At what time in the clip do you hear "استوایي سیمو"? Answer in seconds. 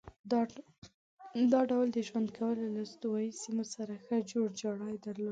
2.87-3.65